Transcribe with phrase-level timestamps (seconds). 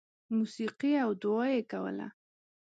[0.35, 2.07] •موسیقي او دعا یې کوله.